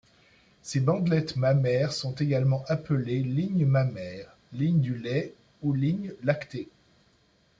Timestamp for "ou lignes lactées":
5.61-6.69